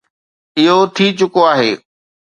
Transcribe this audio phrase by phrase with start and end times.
[0.59, 1.71] اهو ٿي چڪو آهي.